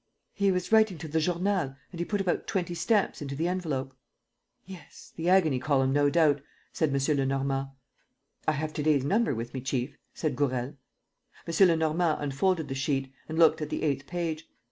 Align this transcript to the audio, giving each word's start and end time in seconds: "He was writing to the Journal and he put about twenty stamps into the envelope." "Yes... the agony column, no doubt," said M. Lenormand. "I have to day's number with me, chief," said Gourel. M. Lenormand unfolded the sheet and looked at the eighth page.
"He 0.33 0.51
was 0.51 0.71
writing 0.71 0.97
to 0.97 1.07
the 1.07 1.19
Journal 1.19 1.75
and 1.91 1.99
he 1.99 2.05
put 2.05 2.19
about 2.21 2.47
twenty 2.47 2.73
stamps 2.73 3.21
into 3.21 3.35
the 3.35 3.47
envelope." 3.47 3.93
"Yes... 4.65 5.13
the 5.15 5.29
agony 5.29 5.59
column, 5.59 5.93
no 5.93 6.09
doubt," 6.09 6.41
said 6.73 6.89
M. 6.91 6.99
Lenormand. 7.17 7.67
"I 8.47 8.53
have 8.53 8.73
to 8.73 8.81
day's 8.81 9.03
number 9.03 9.35
with 9.35 9.53
me, 9.53 9.61
chief," 9.61 9.95
said 10.15 10.35
Gourel. 10.35 10.75
M. 11.45 11.67
Lenormand 11.67 12.19
unfolded 12.19 12.67
the 12.67 12.73
sheet 12.73 13.13
and 13.29 13.37
looked 13.37 13.61
at 13.61 13.69
the 13.69 13.83
eighth 13.83 14.07
page. 14.07 14.49